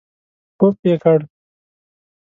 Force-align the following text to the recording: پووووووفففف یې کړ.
پووووووفففف 0.57 0.85
یې 0.89 0.95
کړ. 1.03 1.19